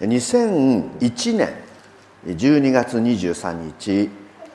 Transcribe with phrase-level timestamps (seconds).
[0.00, 1.54] 2001年
[2.26, 4.10] 12月23日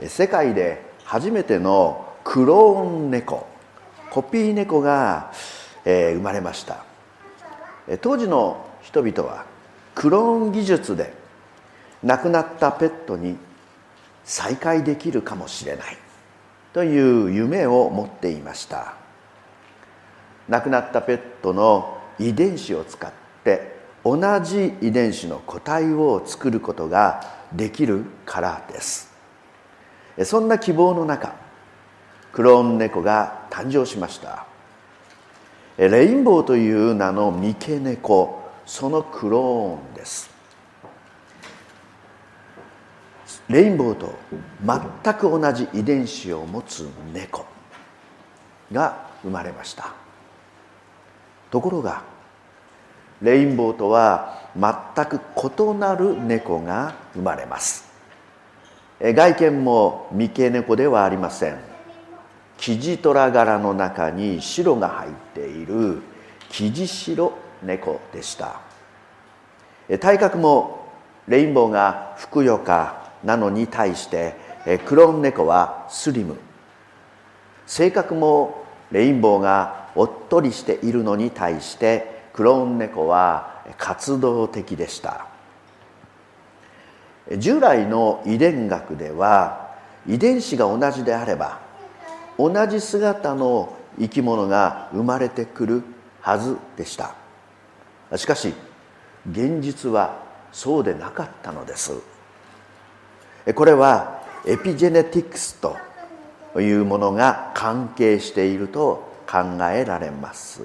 [0.08, 3.48] 世界で初めてのクローン猫
[4.10, 5.34] コピー猫が、
[5.86, 6.86] えー、生まれました。
[8.02, 9.46] 当時の人々は
[9.96, 11.14] クローン技術で
[12.04, 13.38] 亡くなったペットに
[14.24, 15.98] 再会できるかもしれない
[16.74, 18.94] という夢を持っていました。
[20.48, 23.23] 亡くなったペットの遺伝子を使って
[24.04, 29.14] 同じ遺伝子の個体を作ることができるからです。
[30.24, 31.34] そんな希望の中
[32.34, 34.46] クローン猫が誕生しました。
[35.78, 40.32] レインボーという名の三毛猫そのクローンです。
[43.50, 44.14] レインボーと
[44.66, 47.46] 全く同じ遺伝子を持つ猫
[48.72, 49.94] が生まれました。
[51.52, 52.04] ところが
[53.24, 57.92] レインボーとは全く異なる猫が生まれます。
[59.00, 61.58] 外見も三毛猫ではありません。
[62.58, 66.02] キジトラ柄の中に白が入っている
[66.50, 68.60] キジ白猫でした。
[70.00, 70.88] 体格も
[71.28, 74.36] レインボーがふくよかなのに対して
[74.86, 76.38] クローン猫はスリム。
[77.66, 85.28] 性格もレインボーがおっとりしているのに対してクローン猫は活動的でした。
[87.38, 89.72] 従来の遺伝学では
[90.08, 91.60] 遺伝子が同じであれば
[92.38, 95.84] 同じ姿の生き物が生まれてくる
[96.22, 97.16] はずでした。
[98.18, 98.54] しかし
[99.30, 101.94] 現実はそうでなかったのです。
[103.56, 105.78] これはエピジェネティクスと
[106.60, 109.40] いうものが関係していると考
[109.72, 110.64] えられます。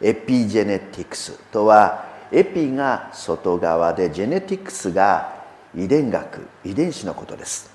[0.00, 5.32] エピジェネティクスとはエピが外側でジェネティクスが
[5.74, 7.70] 遺伝学遺伝子のことです。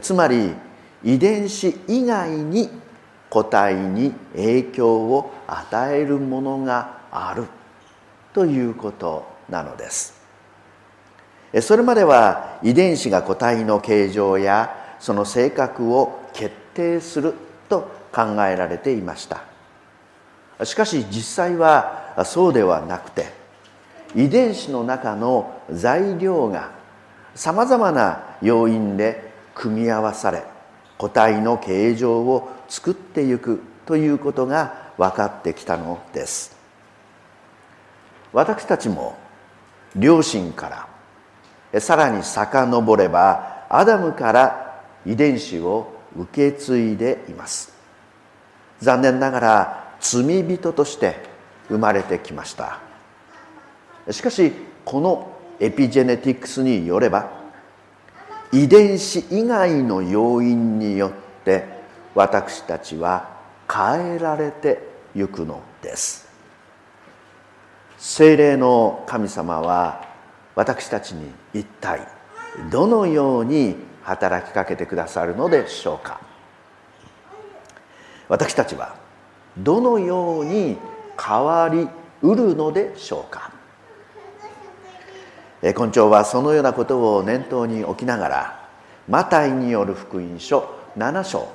[0.00, 0.52] つまり
[1.02, 2.70] 遺伝子以外に
[3.30, 7.46] 個体に影響を与えるものがある
[8.32, 10.14] ということなのです。
[11.60, 17.34] それまでは遺伝子が個体の形状やその性格を決定する
[17.68, 19.53] と考えられていました。
[20.64, 23.26] しかし実際はそうではなくて
[24.14, 26.70] 遺伝子の中の材料が
[27.34, 30.44] さまざまな要因で組み合わされ
[30.98, 36.56] 個体の形状を作っていくということが分かってきたのです。
[38.32, 39.16] 私たちも
[39.94, 40.88] 両親か
[41.72, 47.74] らさらに遡ればアダムから遺伝子を受け継いでいます。
[48.80, 51.16] 残念ながら罪人として
[51.68, 52.78] 生まれてきました。
[54.10, 54.52] しかし
[54.84, 57.30] このエピジェネティクスによれば
[58.52, 61.64] 遺伝子以外の要因によって
[62.14, 63.30] 私たちは
[63.72, 66.28] 変えられてゆくのです。
[67.96, 70.06] 精霊の神様は
[70.54, 72.06] 私たちに一体
[72.70, 76.20] どのように働きかけてくださるのでしょうか。
[78.28, 79.02] 私たちは
[79.58, 80.76] どのように
[81.20, 81.88] 変わり
[82.22, 83.52] うるのでしょうか？
[85.62, 88.68] 根性はそのようなことを念頭に置きながら
[89.08, 91.48] マタイによる福音書7章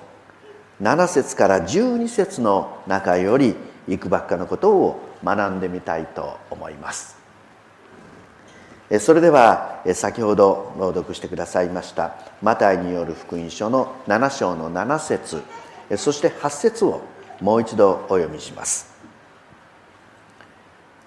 [0.82, 3.56] 7節から12節の中より
[3.88, 7.20] いくばっかのことを学んでみたいと思います。
[9.00, 15.44] それでは先ほど朗読してくださいましたマタイによる福音書の7章の7節
[15.96, 17.02] そして8節を
[17.42, 18.94] もう一度お読みします。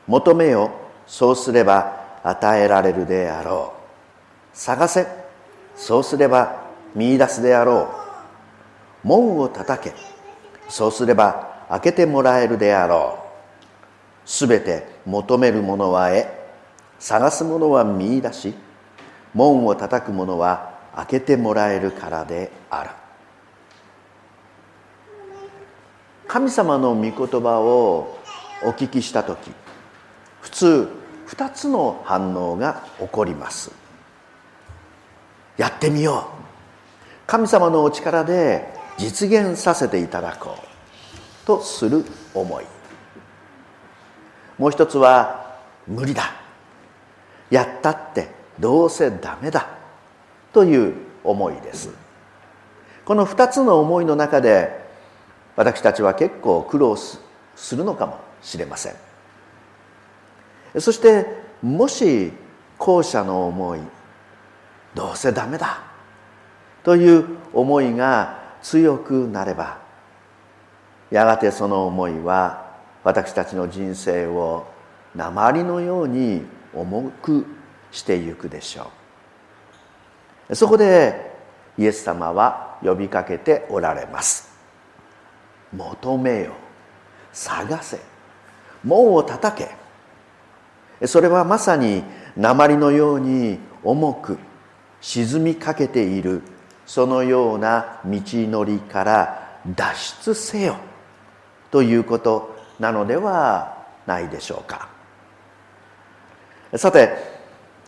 [0.07, 0.71] 求めよ
[1.07, 3.73] そうすれば与えられるであろ
[4.55, 4.57] う。
[4.57, 5.07] 探せ
[5.77, 6.63] そうすれば
[6.95, 7.89] 見いだすであろ
[9.05, 9.07] う。
[9.07, 9.95] 門を叩け
[10.69, 13.19] そうすれば開けてもらえるであろ
[14.25, 14.29] う。
[14.29, 16.27] すべて求める者は得
[16.99, 18.55] 探す者は見いだし
[19.35, 22.91] 門を叩く者は開けてもらえるからである。
[26.33, 27.13] 神様の御言
[27.43, 28.17] 葉を
[28.65, 29.51] お聞きした時
[30.41, 30.89] 普通
[31.29, 33.71] 2つの反応が起こります。
[35.59, 37.27] やってみよう。
[37.27, 41.47] 神様のお力で実現させていただこう。
[41.47, 42.03] とする
[42.33, 42.65] 思い。
[44.57, 46.33] もう一つは無理だ。
[47.51, 49.69] やったってどうせダメだ。
[50.55, 50.95] という
[51.25, 51.91] 思いです。
[53.05, 54.82] この2つの思いの中で
[55.57, 57.21] 私たちは結構苦労す
[57.77, 58.95] るのかもしれません。
[60.79, 61.27] そして
[61.63, 62.33] もし
[62.79, 63.81] 後者の思い
[64.95, 65.83] どうせダメだ
[66.83, 69.79] という思いが強くなれば
[71.11, 72.73] やがてその思いは
[73.05, 74.67] 私たちの人生を
[75.15, 76.43] 鉛のように
[76.75, 77.45] 重く
[77.91, 78.91] してゆくでしょ
[80.49, 80.55] う。
[80.57, 81.33] そこで
[81.77, 84.52] イエス様は呼びかけておられます。
[85.73, 86.53] 求めよ。
[87.33, 88.01] 探せ。
[88.85, 91.07] 門を叩け。
[91.07, 92.05] それはまさに
[92.37, 94.39] 鉛のように重く
[95.01, 96.43] 沈みかけている
[96.87, 100.77] そのような道のりから脱出せよ。
[101.71, 104.89] ということなのではないでしょうか。
[106.77, 107.17] さて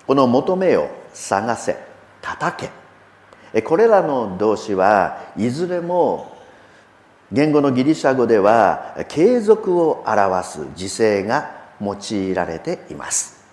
[0.07, 1.79] この「求めよ探せ
[2.21, 2.69] 叩
[3.53, 6.34] け」これらの動詞はいずれも
[7.33, 11.51] 言語のギリシャ語では継続を表す時勢が
[11.81, 13.45] 用いられています。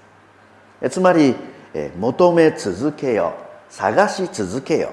[0.89, 1.35] つまり
[1.97, 3.33] 求め続けよ
[3.69, 4.91] 探し続けよ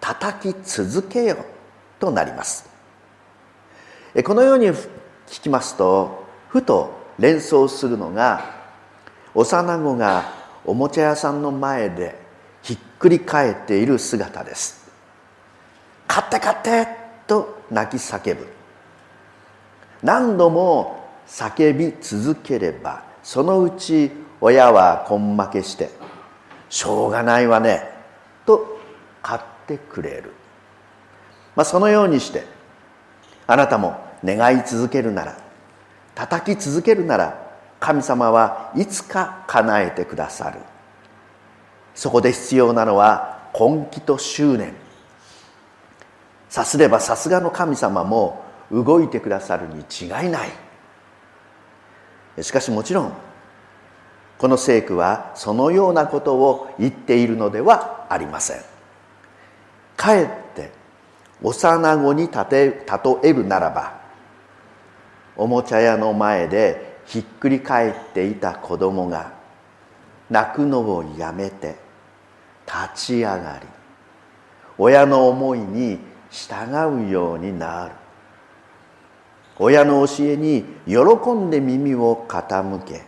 [0.00, 1.36] 叩き続けよ
[1.98, 2.68] となります。
[4.24, 8.56] このように聞きますとふと連想するのが
[9.34, 10.32] 幼子が
[10.64, 12.18] おもちゃ屋さんの前で
[12.62, 14.90] ひっくり返っている姿です
[16.06, 16.97] 買って買って
[17.28, 18.48] と泣き叫ぶ。
[20.02, 24.10] 何度も叫び続ければそのうち
[24.40, 25.90] 親は根負けして
[26.70, 27.90] 「しょうがないわね」
[28.46, 28.78] と
[29.22, 30.32] 買ってくれる、
[31.54, 32.44] まあ、そのようにして
[33.46, 35.36] あなたも願い続けるなら
[36.14, 37.48] 叩き続けるなら
[37.80, 40.58] 神様はいつか叶えてくださる。
[41.94, 44.74] そこで必要なのは根気と執念。
[46.48, 50.50] さすればさすがの神様も動いてくださるに違いない。
[52.42, 53.12] しかしもちろん
[54.38, 58.60] この聖句はそのようなことを言っているのではありません。
[59.96, 60.70] かえって
[61.42, 62.74] 幼子に例
[63.22, 63.98] えるならば
[65.36, 69.32] おもちゃ屋の前でひっくり返っていた子供が
[70.30, 71.76] 泣くのをやめて
[72.66, 73.66] 立ち上がり
[74.76, 75.98] 親の思いに
[76.30, 77.92] 従うようになる。
[79.58, 83.02] 親の教えに喜んで耳を傾け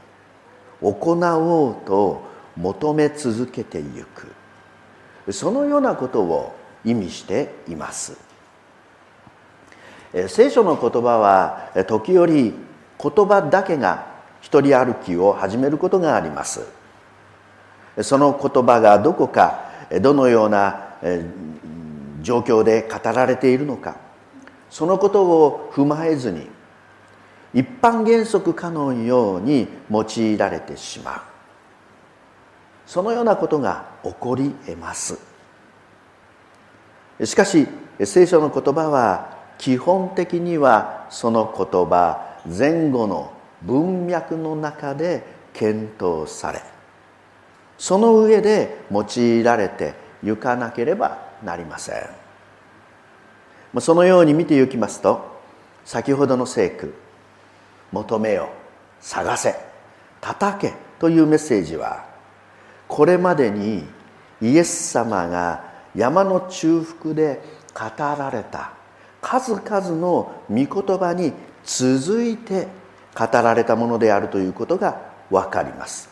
[0.80, 2.22] 行おうと
[2.56, 5.32] 求め続けてゆく。
[5.32, 8.16] そのようなことを意味しています。
[10.28, 12.52] 聖書の言葉は時折
[13.02, 14.06] 言葉だけが
[14.40, 16.66] 一人歩きを始めることがあります。
[18.02, 19.70] その言葉がどこか
[20.00, 20.96] どのような
[22.20, 23.96] 状況で語られているのか。
[24.70, 26.48] そのことを踏まえずに
[27.52, 31.20] 一般原則かのように用いられてしまう。
[32.86, 35.18] そのようなことが起こり得ます。
[37.24, 37.66] しかし
[38.04, 43.32] 聖書の言葉は基本的にはその言葉前後の
[43.62, 46.62] 文脈の中で検討され
[47.76, 53.80] その上で用いられてゆかなければなりません。
[53.80, 55.40] そのように見ていきますと
[55.84, 56.92] 先ほどの聖句
[57.92, 58.48] 求めよ
[59.00, 59.54] 探せ
[60.20, 62.04] 叩けというメッセージは
[62.88, 63.84] これまでに
[64.42, 67.40] イエス様が山の中腹で
[67.72, 68.72] 語られた
[69.20, 70.66] 数々の御言
[70.98, 71.32] 葉に
[71.64, 72.68] 続いて
[73.16, 76.08] 語られたものであるということが分かります。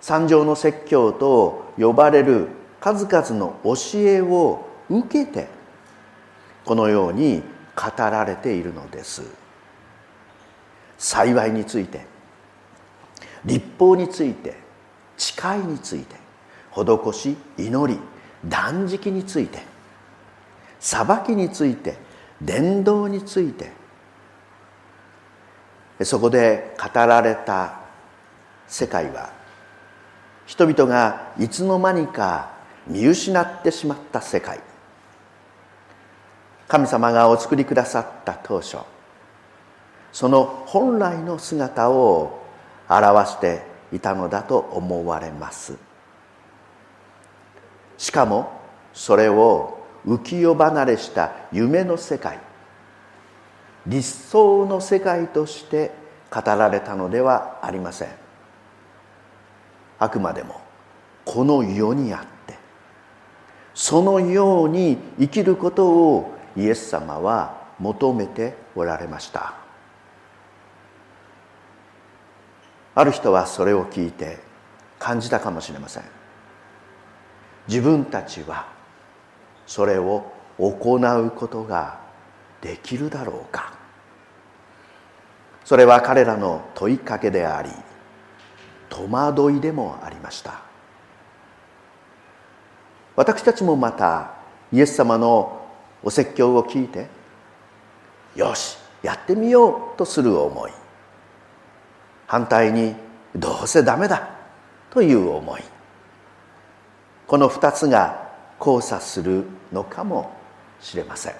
[0.00, 2.48] 三条の説教と呼ばれる
[2.84, 5.48] 数々の教えを受けて
[6.66, 7.42] このように
[7.74, 9.22] 語られているのです。
[10.98, 12.04] 幸いについて
[13.46, 14.58] 立法について
[15.16, 16.16] 誓いについて
[16.72, 17.98] 施し祈り
[18.46, 19.60] 断食について
[20.78, 21.96] 裁きについて
[22.42, 23.72] 伝道について
[26.02, 27.80] そこで語られた
[28.66, 29.32] 世界は
[30.44, 32.53] 人々がいつの間にか
[32.86, 34.60] 見失ってしまった世界。
[36.68, 38.78] 神様がお作りくださった当初
[40.12, 42.42] その本来の姿を
[42.88, 43.62] 表して
[43.92, 45.76] いたのだと思われます。
[47.98, 48.50] しかも
[48.92, 52.38] それを浮世離れした夢の世界
[53.86, 55.92] 理想の世界として
[56.30, 58.08] 語られたのではありません。
[59.98, 60.60] あくまでも
[61.24, 62.33] この世にあって
[63.74, 69.54] そのように生きることをイエス様は求めておられました。
[72.94, 74.38] ある人はそれを聞いて
[75.00, 76.04] 感じたかもしれません。
[77.66, 78.68] 自分たちは
[79.66, 81.98] それを行うことが
[82.60, 83.74] できるだろうか。
[85.64, 87.70] それは彼らの問いかけであり
[88.90, 90.73] 戸惑いでもありました。
[93.16, 94.32] 私たちもまた
[94.72, 95.66] イエス様の
[96.02, 97.06] お説教を聞いて
[98.34, 100.72] よしやってみようとする思い。
[102.26, 102.94] 反対に
[103.36, 104.30] どうせダメだ
[104.90, 105.62] という思い。
[107.26, 110.32] この2つが交差するのかも
[110.80, 111.34] しれません。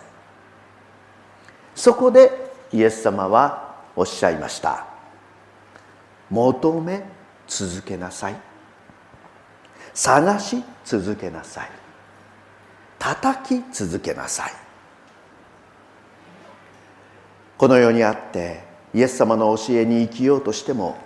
[1.75, 4.87] そこでイエス様はおっしゃいました。
[6.31, 7.03] 求め
[7.47, 8.54] 続けなさい。
[9.95, 11.71] 探し続けなさい。
[12.99, 14.53] 叩き続けなさい。
[17.57, 20.97] この世にあってイエス様の教えに生きようとしても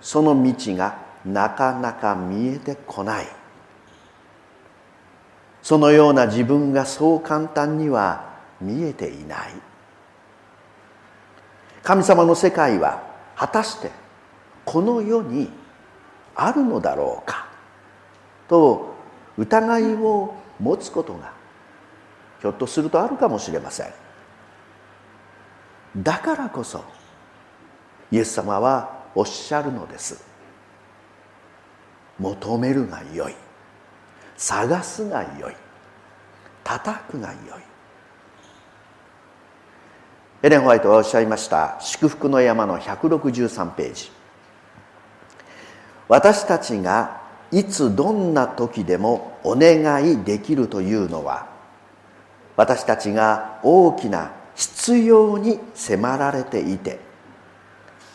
[0.00, 3.26] その道がなかなか見えてこない。
[5.62, 9.52] そのような自分がそう簡単には見えていない。
[11.82, 13.02] 神様の世界は
[13.36, 13.90] 果たして
[14.64, 15.50] この世に
[16.34, 17.47] あるのだろうか。
[18.48, 18.94] と
[19.36, 21.32] 疑いを持つことが
[22.40, 23.92] ひょっとするとあるかもしれません。
[25.96, 26.84] だからこそ
[28.10, 30.24] イエス様はおっしゃるのです。
[32.18, 33.34] 求めるがよい。
[34.36, 35.54] 探すがよい。
[36.64, 37.68] 叩くがよい。
[40.42, 44.10] エレン・ホワイトはおっしゃいました祝福の山の163ページ。
[46.08, 51.48] 私たちがいつどんな時でもお願いできるというのは
[52.56, 56.98] 私たちが大きな必要に迫られていて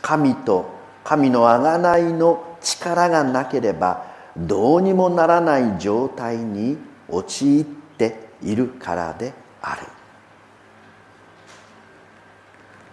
[0.02, 0.70] 神と
[1.04, 4.06] 神の贖いの力がなければ
[4.38, 6.78] どうにもならない状態に
[7.10, 9.82] 陥っているからである。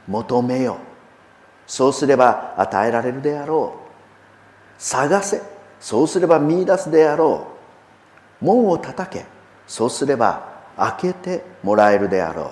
[0.06, 0.78] 求めよ
[1.66, 4.82] そうすれば与えられるであろう。
[4.82, 5.40] 探せ。
[5.80, 7.46] そうすれば見出すであろ
[8.42, 8.44] う。
[8.44, 9.24] 門を叩け。
[9.66, 12.50] そうすれば開けてもらえるであろう。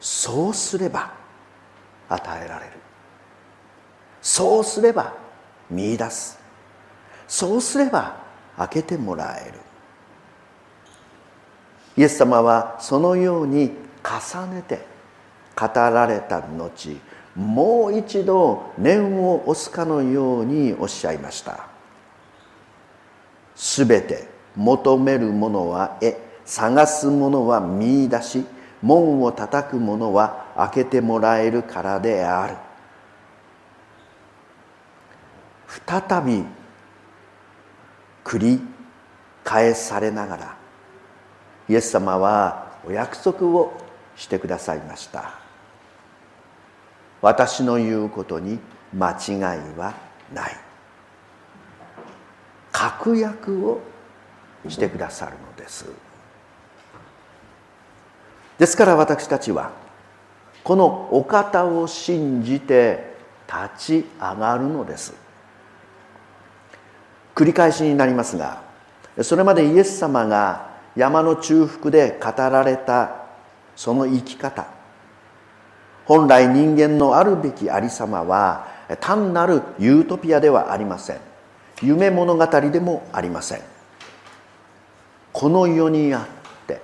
[0.00, 1.12] そうすれば
[2.08, 2.72] 与えられる。
[4.22, 5.12] そうすれば
[5.70, 6.38] 見出す。
[7.28, 8.16] そうすれば
[8.56, 9.58] 開けてもらえる。
[11.96, 14.86] イエス様はそのように重ねて
[15.54, 16.70] 語られた後
[17.40, 21.68] もう一度念を押すかのようにおっしゃいました。
[23.56, 28.44] すべて求めるものは得探すものは見出し。
[28.82, 32.56] 門を叩く者は開けてもらえるからである。
[35.86, 36.44] 再び
[38.24, 38.60] 繰り
[39.44, 40.56] 返されながら
[41.68, 43.72] イエス様はお約束を
[44.16, 45.39] してくださいました。
[47.22, 48.58] 私の言うことに
[48.96, 49.40] 間違い
[49.78, 49.94] は
[50.32, 50.56] ない。
[52.72, 53.80] 確約を
[54.68, 55.86] してくださるのです。
[58.58, 59.72] ですから私たちは
[60.62, 63.14] このお方を信じて
[63.46, 65.14] 立ち上がるのです。
[67.34, 68.62] 繰り返しになりますが
[69.22, 73.24] それまでイエス様が山の中腹で語られた
[73.76, 74.79] その生き方。
[76.10, 78.66] 本来人間のあるべきありさまは
[78.98, 81.20] 単なるユートピアではありません。
[81.82, 83.60] 夢物語でもありません。
[85.32, 86.82] この世にあって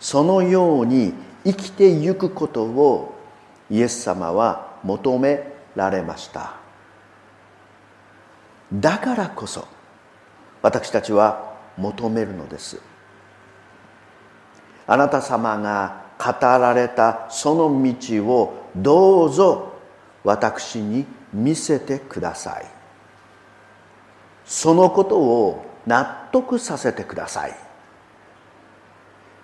[0.00, 1.12] そのように
[1.44, 3.20] 生きてゆくことを
[3.68, 6.54] イエス様は求められました。
[8.72, 9.68] だからこそ
[10.62, 12.80] 私たちは求めるのです。
[14.86, 19.72] あなた様が語られたその道をどうぞ
[20.24, 22.66] 私に見せてください。
[24.44, 27.54] そのことを納得させてください。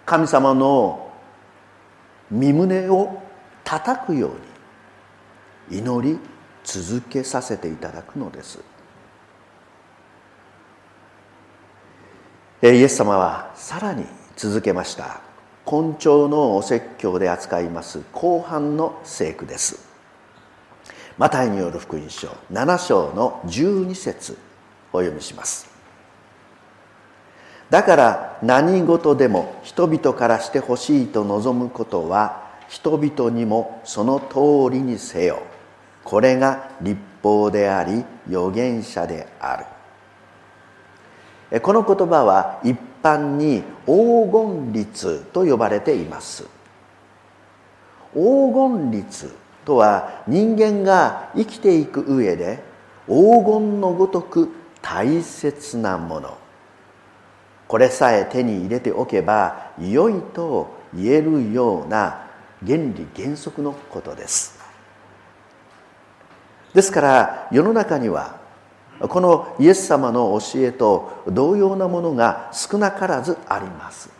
[0.04, 1.12] 神様の
[2.30, 3.22] 身胸を
[3.62, 4.32] 叩くよ
[5.70, 6.18] うに祈り
[6.64, 8.58] 続けさせていただくのです。
[12.62, 15.33] イエス様はさらに続けました。
[15.70, 18.02] 根性のお説教で扱います。
[18.12, 19.78] 後半の聖句です。
[21.16, 22.28] マタイによる福音書。
[22.52, 24.36] 7章の12節。
[24.92, 25.68] お読みします。
[27.70, 35.42] だから何事でも人々からしてほしいと望むことは人々にもその通りにせよ。
[36.04, 39.73] これが立法であり預言者である。
[41.62, 46.44] この言葉は一般に黄金律と呼ばれています。
[48.12, 49.34] 黄金律
[49.64, 52.62] とは人間が生きていく上で
[53.06, 56.38] 黄金のごとく大切なもの。
[57.66, 62.26] これさえ手に入れておけば良いと言えるような
[62.64, 64.58] 原理原則のことです。
[66.74, 68.43] ですから世の中には
[69.00, 74.10] このイエス様の教えと同様なものが少なからずあります。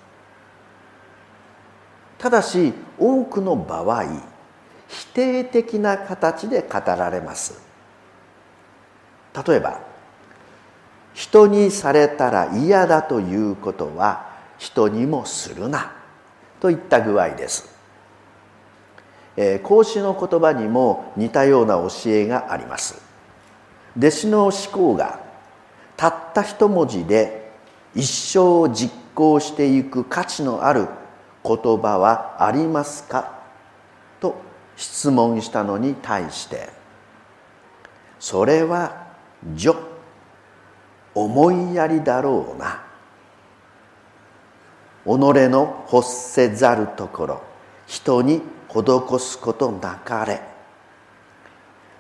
[2.19, 4.05] ただし多くの場合
[4.89, 7.61] 否定的な形で語られます。
[9.47, 9.81] 例えば
[11.13, 15.93] 人にされたら嫌だということは人にもするな
[16.61, 17.73] といった具合です。
[19.37, 23.04] えー、孔子の言葉にも似たような教えがあります。
[23.97, 25.21] 弟子の思考が
[25.97, 27.53] たった一文字で
[27.95, 30.89] 一生実行していく価値のある
[31.45, 33.39] 言葉はありますか？
[34.21, 34.35] と
[34.77, 36.71] 質問したのに対して
[38.19, 39.07] それは
[39.57, 39.79] 序
[41.15, 42.83] 思いやりだろうな。
[45.05, 47.43] 己の欲せざるところ
[47.87, 50.54] 人に施すことなかれ。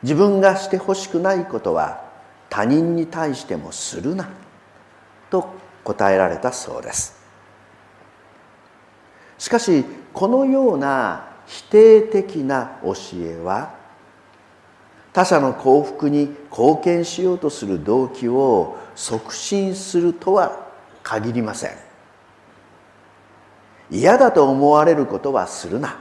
[0.04, 2.04] 自分がしてほしくないことは
[2.50, 4.28] 他人に対してもするな
[5.30, 5.48] と
[5.82, 7.18] 答えられたそうです。
[9.38, 9.82] しかし
[10.12, 13.74] このような否定的な教えは
[15.14, 20.68] 他者の幸福に貢献しようとする動機を促進するとは
[21.02, 21.70] 限りません。
[23.90, 25.96] 嫌だと思われることはするな。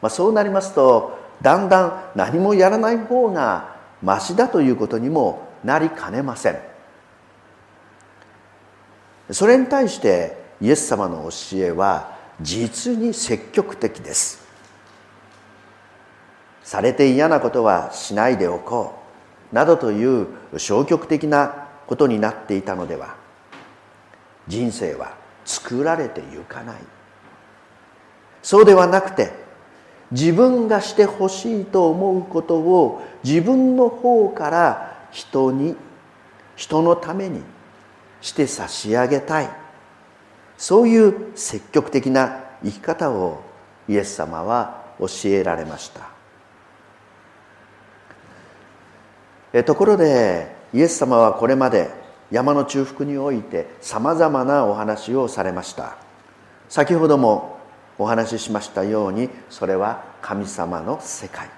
[0.00, 6.58] まあ、そうなりますとだんだん何もやらない方がましだということにもなりかねません。
[9.30, 14.44] それに対してイエス様の教えは実に積極的です。
[16.62, 18.94] されて嫌なことはしないでおこ
[19.52, 23.16] うなどという消極的なことになっていたのでは
[24.48, 26.76] 人生は作られてゆかない。
[28.42, 29.43] そうではなくて
[30.10, 35.76] 自分がしてほしいと思うことを自分の方から人に
[36.56, 37.42] 人のために
[38.20, 39.50] して差し上げたい。
[40.56, 43.42] そういう積極的な生き方を
[43.88, 45.90] イエス様は教えられまし
[49.52, 49.62] た。
[49.64, 51.90] ところでイエス様はこれまで
[52.30, 55.96] 山の中腹においてさまざまなお話をされました。
[56.68, 57.53] 先ほども
[57.98, 61.48] お話ししましたようにそれは神様の世界。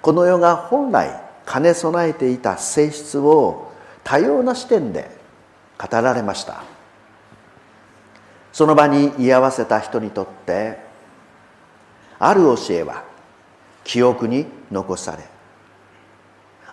[0.00, 3.72] この世が本来兼ね備えていた性質を
[4.04, 5.10] 多様な視点で
[5.78, 6.64] 語られました。
[8.52, 10.78] その場に居合わせた人にとって
[12.18, 13.02] ある教えは
[13.82, 15.24] 記憶に残され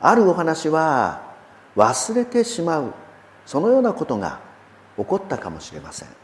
[0.02, 1.22] あるお話は
[1.76, 2.94] 忘れてしまう
[3.46, 4.40] そのようなことが
[4.98, 6.19] 起こったかもしれません。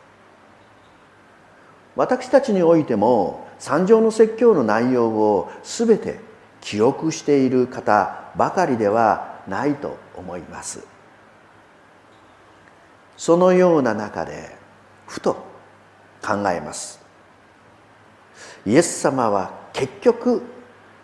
[1.95, 6.19] 私たちにおいても三条の説教の内容を全て
[6.62, 10.86] 記憶している方ばかりではないと思います。
[13.17, 14.55] そのような中で
[15.08, 15.34] ふと
[16.21, 16.99] 考えます。
[18.65, 20.41] イエス様は結局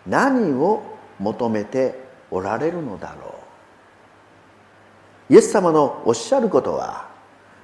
[0.06, 0.82] 何を
[1.18, 3.34] 求めておられるのだろ
[5.30, 5.34] う。
[5.34, 7.08] イエス様のおっしゃることは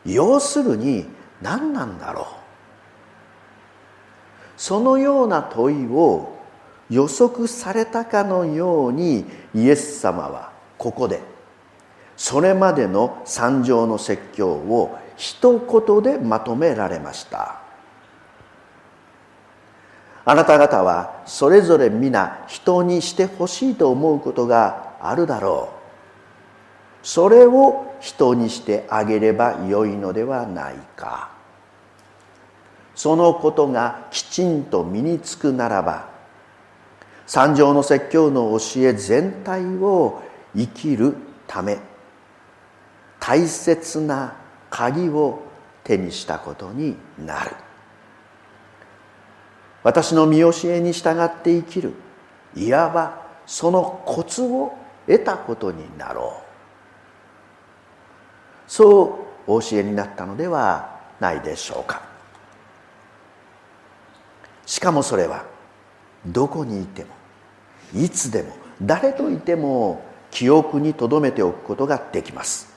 [0.06, 1.06] 要するに
[1.42, 2.47] 何なんだろう。
[4.58, 6.36] そのような問いを
[6.90, 11.20] 予測されたかのようにイエス様はここで
[12.16, 17.60] それまでの三条の説教を一言でまとめられました。
[20.24, 25.70] あなた方はそれぞれ皆人にしてほしいと思うことがあるだろ
[27.02, 27.06] う。
[27.06, 31.37] それを人にしてあげればよいのではないか。
[32.98, 36.08] そのことがきちんと身につくならば
[37.28, 40.20] 三条の説教の教え全体を
[40.52, 41.14] 生きる
[41.46, 41.78] ため
[43.20, 44.34] 大切な
[44.68, 45.38] 鍵を
[45.84, 47.52] 手にしたことになる。
[49.84, 51.92] 私の見教えに従って生きる
[52.56, 54.74] いわばそのコツを
[55.06, 56.44] 得たことになろう。
[58.66, 62.07] そうお教えになったのではないでしょうか。
[64.68, 65.46] しかもそれは
[66.26, 67.08] どこにいても
[67.94, 72.68] いつでも誰といても記憶に留めておくことができます。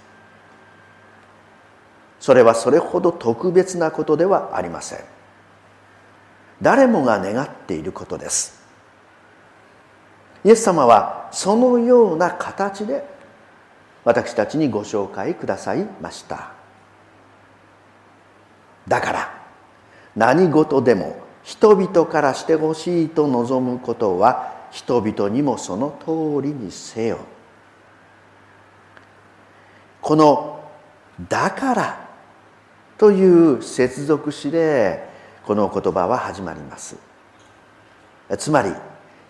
[2.17, 4.99] それはそれほど特別なことではありません。
[6.61, 8.63] 誰もが願っていることです。
[10.45, 13.03] イエス様はそのような形で
[14.05, 16.53] 私たちにご紹介くださいました。
[18.87, 19.43] だから
[20.15, 27.19] 何事でも人々からしてほしいと望むことは人々にもその通りにせよ。
[30.01, 30.59] この
[31.29, 32.07] 「だから」
[32.97, 35.09] という接続詞で
[35.45, 36.95] この言葉は始まります。
[38.37, 38.73] つまり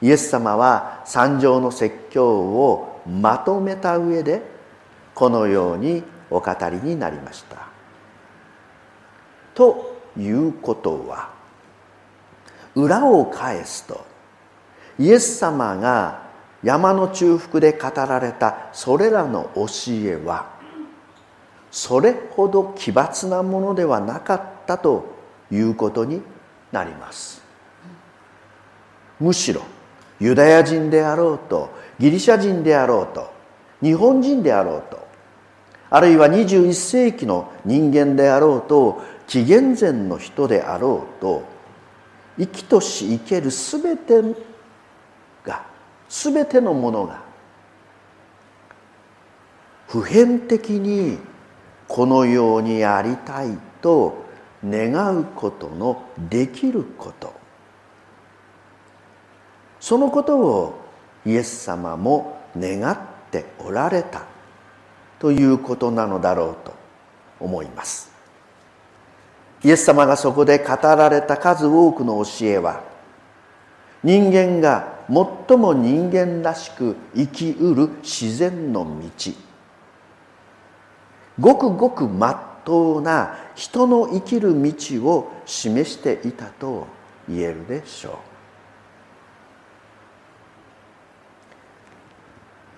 [0.02, 4.42] イエス様は三条の説教をまとめた上で
[5.16, 7.58] このようにお語りになりました。
[9.54, 11.31] ということは
[12.76, 14.06] 裏を返すと
[15.00, 16.30] イエス様が
[16.64, 20.52] 山の中腹で語られたそれらの教えは
[21.72, 25.06] それほど奇抜なものではなかったと
[25.52, 26.22] いうことに
[26.72, 27.42] なります。
[29.20, 29.62] むしろ
[30.20, 33.32] ユダヤ人であろうとギリシャ人であろうと
[33.82, 35.08] 日本人であろうと
[35.90, 41.44] あるいは21世紀の人間であろうと紀元前の人であろうと
[42.42, 44.20] 生きとし生ける全て
[45.46, 45.64] が
[46.10, 47.22] 全てのものが
[49.88, 51.20] 普遍的に
[51.88, 54.26] このようにありたいと
[54.66, 57.34] 願うことのできること。
[59.80, 60.82] そのことを
[61.26, 62.98] イエス様も願っ
[63.30, 64.24] ておられた
[65.20, 66.74] ということなのだろうと
[67.40, 68.11] 思います。
[69.64, 72.82] イエス様がそこで語られた数多くの教えは
[74.04, 79.32] 人間が最も人間らしく生きうる自然の道。
[81.40, 84.74] ごくごくまっとうな人の生きる道
[85.06, 86.88] を示していたと
[87.28, 88.20] 言えるでしょ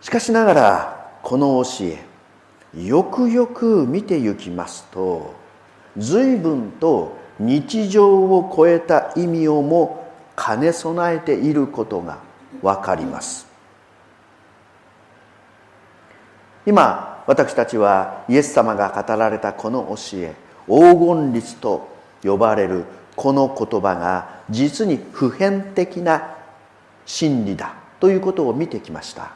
[0.01, 0.05] う。
[0.05, 1.99] しかしながらこの教え
[2.85, 5.33] よくよく見てゆきますと
[5.97, 12.19] 随分と日常を超えた意味をも兼ね備えていることが
[12.61, 13.47] 分かります。
[16.65, 20.35] 今私たちはイエス様が語られたこの教え
[20.67, 21.89] 黄金律と
[22.23, 26.35] 呼ばれるこの言葉が実に普遍的な
[27.05, 29.31] 真理だということを見てきました。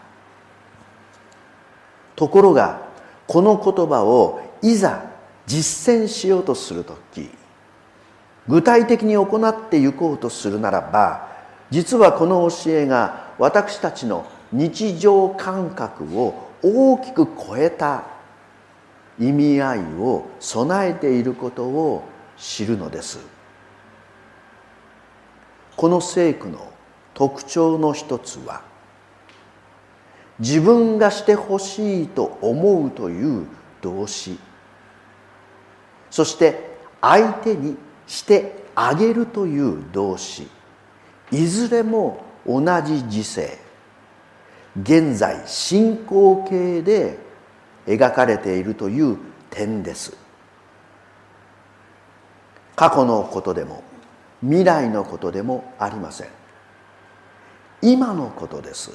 [2.15, 2.81] ところが
[3.27, 5.03] この言葉をいざ
[5.47, 7.31] 実践しようとする時
[8.47, 11.27] 具体的に行っていこうとするならば
[11.71, 18.03] 実はこの教えが私たちの日常感覚を大きく超えた
[19.19, 22.03] 意味合いを備えていることを
[22.37, 23.19] 知るのです。
[25.75, 26.71] この聖句の
[27.13, 28.61] 特徴の一つは
[30.39, 33.47] 自分がしてほしいと思うという
[33.81, 34.39] 動詞。
[36.09, 40.47] そして相手にしてあげるという動詞。
[41.31, 43.57] いずれも同じ時世。
[44.81, 47.17] 現在進行形で
[47.87, 49.17] 描かれているという
[49.49, 50.15] 点です。
[52.75, 53.83] 過去のことでも
[54.41, 56.27] 未来のことでもありません。
[57.81, 58.91] 今のことです。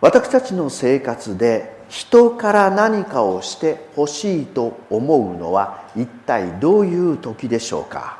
[0.00, 8.18] 私たちの生活で人から何かをしてほしいと思うのは一体どういう時でしょうか？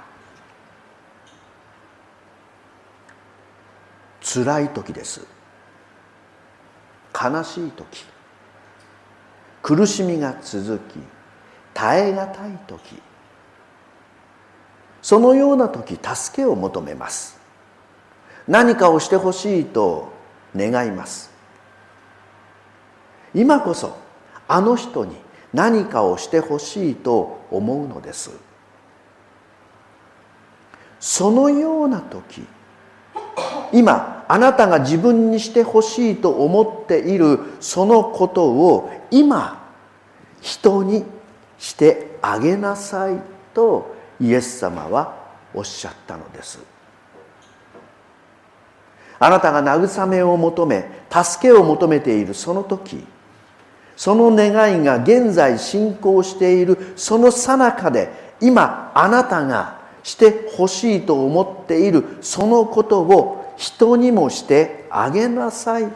[4.22, 5.26] 辛い時です。
[7.20, 8.04] 悲しい時。
[9.60, 11.00] 苦しみが続き
[11.74, 13.02] 耐え難い時。
[15.02, 17.40] そのような時助けを求めます。
[18.46, 20.12] 何かをしてほしいと
[20.54, 21.33] 願います。
[23.34, 23.96] 今こそ
[24.46, 25.16] あの人に
[25.52, 28.30] 何かをしてほしいと思うのです。
[31.00, 32.46] そのような時
[33.72, 39.68] 今あなたが自分にしてほしいと思っているそのことを今
[40.40, 41.04] 人に
[41.58, 43.18] してあげなさい
[43.52, 45.14] とイエス様は
[45.52, 46.58] おっしゃったのです。
[49.18, 53.06] あなたが慰めを求め助けを求めているその時
[53.96, 65.86] その願いが現在進行しているその最中で今あなたがしてほしいと思っているそのことを人にもしてあげなさい。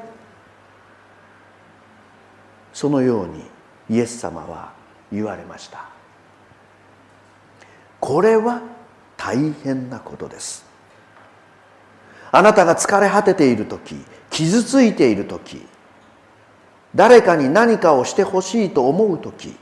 [2.72, 3.42] そのように
[3.90, 4.72] イエス様は
[5.12, 5.86] 言われました。
[7.98, 8.62] これは
[9.16, 10.64] 大変なことです。
[12.30, 13.96] あなたが疲れ果てている時
[14.30, 15.66] 傷ついている時
[16.94, 19.56] 誰かに何かをしてほしいと思う時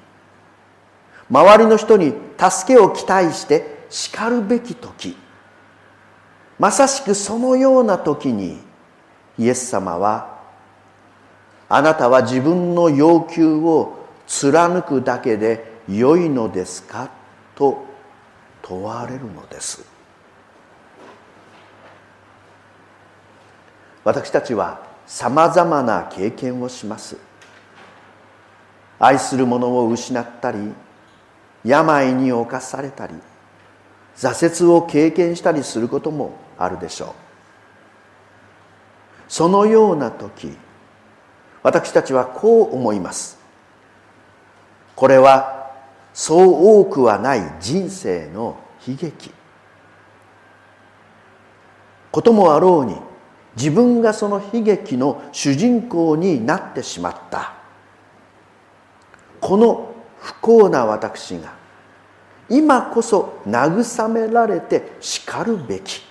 [1.30, 5.16] 周りの人に助けを期待して叱るべき時
[6.58, 8.60] まさしくそのような時に
[9.38, 10.40] イエス様は
[11.68, 17.10] あなたは自分の要求を貫くだけで良いのですか？
[17.54, 17.84] と
[18.62, 19.84] 問われるのです。
[24.04, 27.16] 私たちはさまざまな経験をします。
[28.98, 30.72] 愛する者を失ったり
[31.64, 33.14] 病に侵されたり
[34.16, 37.08] 挫折を経験したりすることもあるでしょう。
[39.28, 40.56] そのような時
[41.62, 43.38] 私たちはこう思います。
[44.94, 45.72] これは
[46.14, 49.30] そう多くはない人生の悲劇。
[52.10, 52.96] こともあろうに
[53.56, 57.54] 自分がその悲劇の主人公になってしまった。
[59.40, 61.54] この不幸な私が
[62.48, 66.02] 今こそ慰められて叱るべき。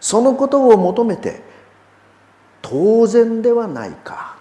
[0.00, 1.42] そのことを求めて
[2.62, 4.36] 当然ではないか。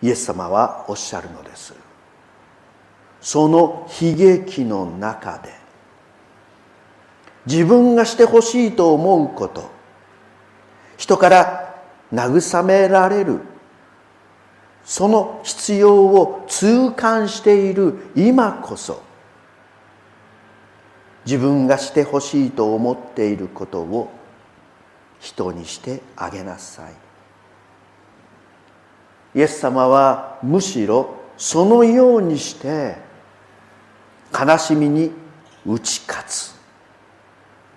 [0.00, 1.74] イエス様はおっしゃるのです。
[3.20, 5.61] その悲劇の中で
[7.46, 9.70] 自分がしてほしいと思うこと。
[10.96, 11.74] 人から
[12.12, 13.40] 慰められる。
[14.84, 17.94] その必要を痛感している。
[18.14, 19.02] 今こそ。
[21.24, 24.10] 自分がしてほしいと思っていることを。
[25.20, 26.92] 人にしてあげなさい。
[29.34, 32.96] イエス様はむしろそのようにして
[34.32, 35.12] 悲しみに
[35.64, 36.61] 打ち勝つ。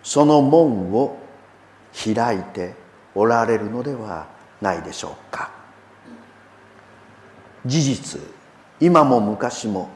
[0.06, 1.18] その門を
[1.92, 2.76] 開いて
[3.16, 4.28] おられるのでは
[4.62, 5.50] ないでしょうか。
[7.66, 8.22] 事実
[8.80, 9.90] 今も昔も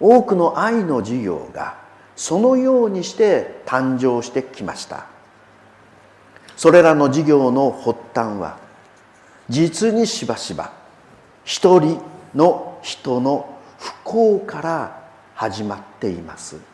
[0.00, 1.76] 多くの愛の事業が
[2.16, 5.06] そのようにして誕生してきました。
[6.56, 8.58] それらの事業の発端は
[9.48, 10.72] 実にしばしば
[11.44, 12.02] 一人
[12.34, 16.73] の人の不幸から始まっています。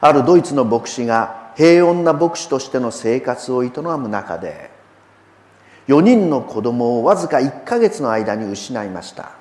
[0.00, 4.70] あるドイツの牧師が平穏な牧師としての生活を営む中で
[5.88, 9.32] 4人の子供をわずか1ヶ月の間に失いました。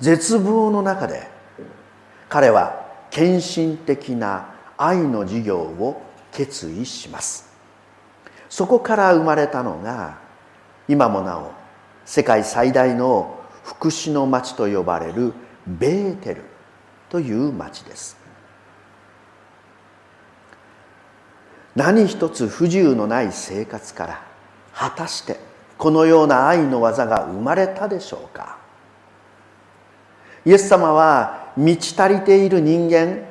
[0.00, 1.28] 絶望の中で
[2.28, 7.52] 彼は献身的な愛の事業を決意します。
[8.48, 10.18] そこから生まれたのが
[10.88, 11.52] 今もなお
[12.04, 15.32] 世界最大の福祉の町と呼ばれる
[15.66, 16.42] ベーテル
[17.08, 18.21] という町です。
[21.74, 24.22] 何一つ不自由のない生活から
[24.74, 25.38] 果たして
[25.78, 28.58] このような愛の技が生まれたでしょうか？
[30.44, 33.24] イエス様は満ち足りている人間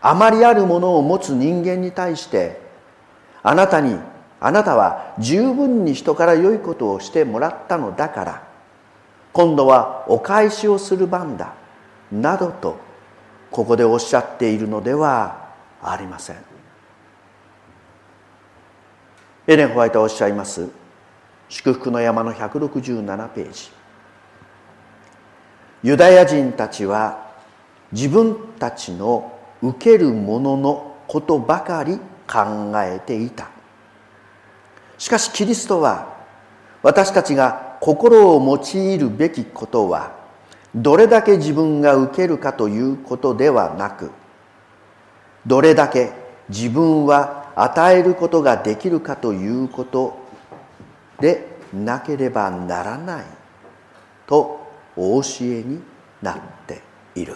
[0.00, 2.60] あまりあるものを持つ人間に対して
[3.42, 3.98] あなたに
[4.38, 8.42] あなたは十分に人から良いことをしてもらったのだから
[9.32, 11.54] 今度はお返しをする番だ
[12.12, 12.78] などと
[13.50, 15.48] ここでおっしゃっているのでは
[15.82, 16.36] ありません。
[19.48, 20.68] エレン・ホワイトはおっしゃいます。
[21.48, 23.70] 祝福の山の167ページ。
[25.84, 27.30] ユダヤ人たちは
[27.92, 33.48] 自分たちの受けるもののことばかり考えていた。
[34.98, 36.16] しかしキリストは
[36.82, 40.16] 私たちが心を用いるべきことは
[40.74, 44.10] どれだけ自分が受けるかということではなく
[45.46, 46.12] どれだけ
[46.48, 50.18] 自分は与えることができるかということ
[51.18, 53.24] でなければならない
[54.26, 54.60] と
[54.94, 55.80] お教えに
[56.20, 56.82] なって
[57.14, 57.34] いる。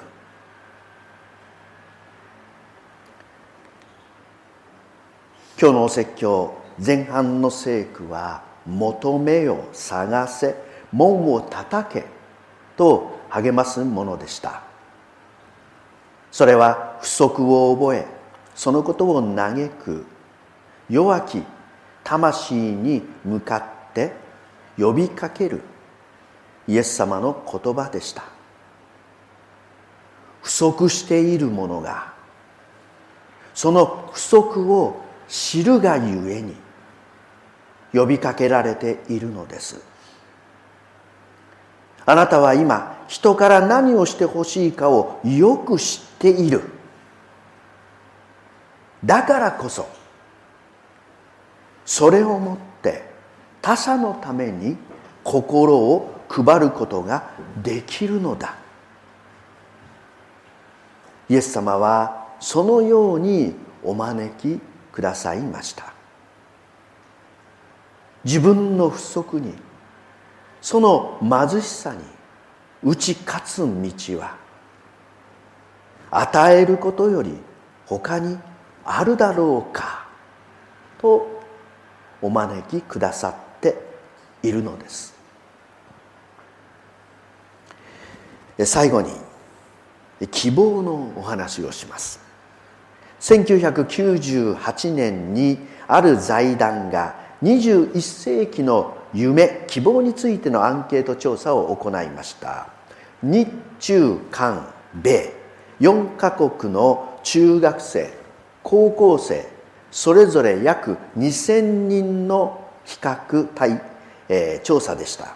[5.58, 6.54] 今日のお説教
[6.84, 10.54] 前半の聖句は「求めよ探せ
[10.92, 12.04] 門を叩け」
[12.76, 14.62] と励ますものでした。
[16.30, 18.19] それは不足を覚え
[18.60, 20.04] そのことを嘆く。
[20.90, 21.42] 弱き
[22.04, 24.12] 魂に向かって
[24.76, 25.62] 呼びかける。
[26.68, 28.22] イエス様の言葉でした。
[30.42, 32.12] 不足しているものが
[33.54, 36.54] その不足を知るがゆえに
[37.94, 39.80] 呼びかけられているのです。
[42.04, 46.79] あなたは今人から何をしてほしいかをよく知っている。
[49.04, 49.88] だからこそ
[51.84, 53.04] それをもって
[53.62, 54.76] 他者のために
[55.24, 57.30] 心を配ることが
[57.62, 58.56] できるのだ。
[61.28, 64.60] イエス様はそのようにお招き
[64.92, 65.92] くださいました。
[68.24, 69.54] 自分の不足に
[70.60, 72.00] その貧しさに
[72.82, 74.36] 打ち勝つ道は
[76.10, 77.36] 与えることより
[77.86, 78.38] 他に
[78.92, 80.06] あるだろうか？
[80.98, 81.40] と
[82.20, 83.76] お招きくださって
[84.42, 85.14] いるのです。
[88.64, 89.10] 最後に
[90.30, 92.20] 希望のお話をします。
[93.20, 102.68] 1998年にある財団が21世紀の夢希望についてのアンケート調査を行いました。
[103.22, 103.48] 日
[103.78, 105.32] 中韓米
[105.80, 108.19] 4カ国の中学生
[108.70, 109.48] 高校生
[109.90, 113.82] それぞれ約2000人の比較対、
[114.28, 115.34] えー、調査でした。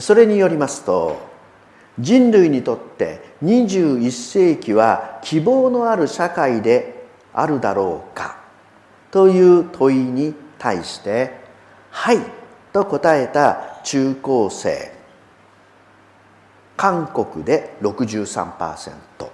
[0.00, 1.18] それによりますと
[1.98, 8.38] 人類にとって21世紀は希望のある社会であるだろうか
[9.10, 11.32] という問いに対して
[11.90, 12.18] 「はい」
[12.72, 14.92] と答えた中高生
[16.76, 19.33] 韓国で63%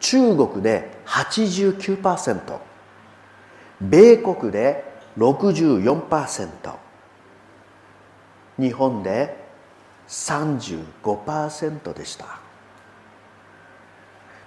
[0.00, 2.58] 中国で89%
[3.80, 4.84] 米国で
[5.16, 6.48] 64%
[8.58, 9.36] 日本で
[10.08, 12.40] 35%でした。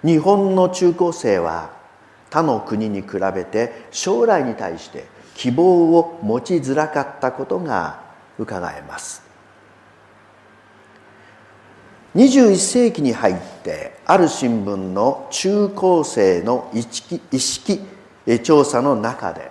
[0.04, 1.70] 日本の中高生は
[2.30, 8.02] 他の国に比べて将来に対して希望を持ちづらかったことが
[8.38, 9.22] 伺えます。
[12.14, 13.53] 21世紀に入って
[14.06, 17.80] ある新聞の中高生の意識意識
[18.42, 19.50] 調査の中で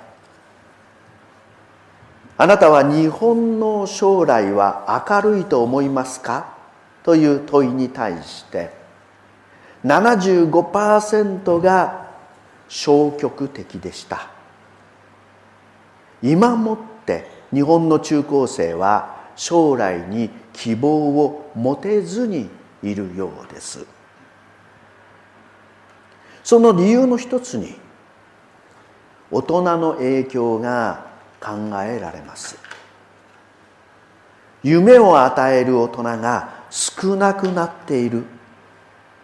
[2.38, 6.58] あなたは日本の将来は明るいと思いますか？
[7.04, 8.72] という問いに対して
[9.84, 12.10] 75%が
[12.68, 14.30] 消極的でした。
[16.22, 22.50] 今もって日本の中高生は将来に希望を持てずに
[22.82, 23.86] いるようです。
[26.44, 27.76] その理由の一つに
[29.32, 31.06] 大人の影響が
[31.42, 31.52] 考
[31.84, 32.58] えられます。
[34.62, 38.24] 夢を与える大人が少なくなっている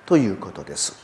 [0.05, 0.97] ということです。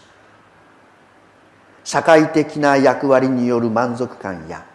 [1.84, 4.66] 社会的な役割による満足感や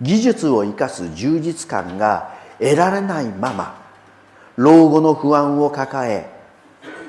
[0.00, 3.82] 技術を生かす充実感が得られないまま
[4.56, 6.30] 老後の不安を抱え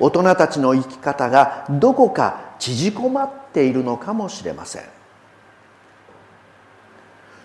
[0.00, 4.82] 大人たちの生き方がどこか縮こまっているのかもしれません。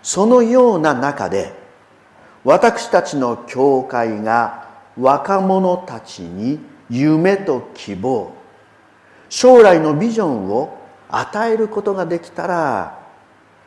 [0.03, 1.53] そのような中で
[2.43, 8.33] 私たちの教会が若者たちに夢と希望
[9.29, 10.77] 将来のビジョンを
[11.09, 12.99] 与えることができたら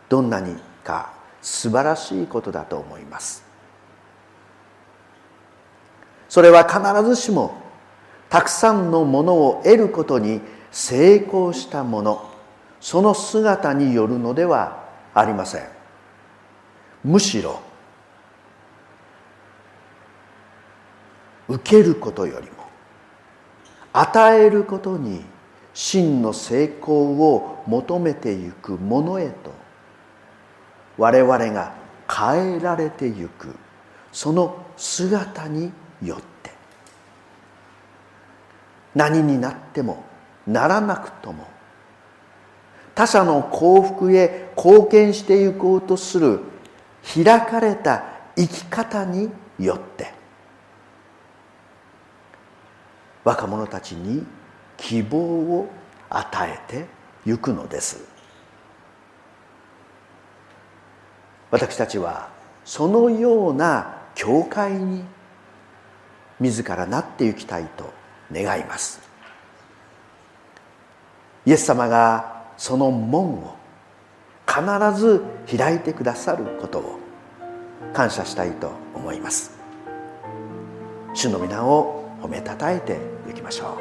[0.08, 3.44] どんなにか素晴らしいことだと思います。
[6.28, 7.54] それは必ずしも
[8.28, 10.40] たくさんのものを得ることに
[10.74, 12.28] 成功したもの
[12.80, 15.68] その姿によるのではありません。
[17.04, 17.60] むしろ
[21.48, 22.64] 受けることよりも
[23.92, 25.24] 与えることに
[25.74, 29.52] 真の成功を求めてゆくものへと
[30.98, 31.74] 我々が
[32.10, 33.54] 変えられてゆく
[34.10, 35.70] その姿に
[36.02, 36.50] よって
[38.94, 40.04] 何になっても
[40.46, 41.46] ならなくとも
[42.94, 46.40] 他者の幸福へ貢献していこうとする
[47.14, 48.04] 開かれた
[48.36, 50.12] 生き方によって
[53.24, 54.24] 若者たちに
[54.76, 55.70] 希望を
[56.10, 56.86] 与えて
[57.24, 58.04] ゆくのです。
[61.50, 62.28] 私たちは
[62.64, 65.04] そのような教会に
[66.40, 67.92] 自らなっていきたいと
[68.32, 69.00] 願います。
[71.46, 73.54] イエス様がその門を
[74.46, 74.62] 必
[74.98, 75.22] ず
[75.56, 76.98] 開いてくださることを
[77.92, 79.52] 感謝したいと思います。
[81.12, 82.98] 主の皆を褒めたえて
[83.30, 83.78] いきましょ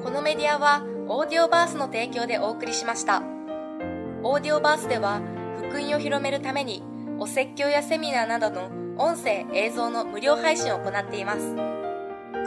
[0.00, 0.04] う。
[0.04, 3.22] このメディアはオーディオバースの提供でお送りしました。
[4.22, 5.20] オーディオバースでは
[5.58, 6.82] 福音を広めるために
[7.18, 11.40] お説教やセミナーなどの音声映像の無料配信を行っています。